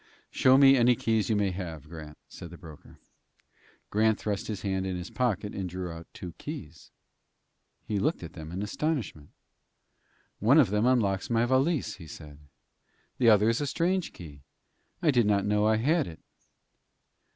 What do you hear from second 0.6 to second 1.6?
any keys you may